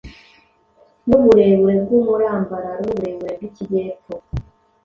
[1.07, 4.13] n’uburebure bw’umurambararo, n’uburebure bw’ikijyepfo,